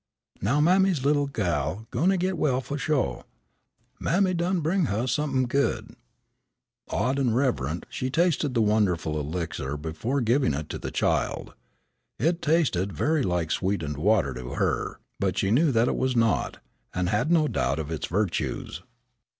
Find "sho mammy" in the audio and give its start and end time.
2.75-4.33